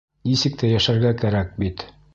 Нисек 0.29 0.57
тә 0.63 0.71
йәшәргә 0.71 1.13
кәрәк 1.25 1.57
бит... 1.65 1.87